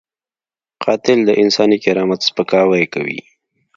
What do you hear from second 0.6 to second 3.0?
قاتل د انساني کرامت سپکاوی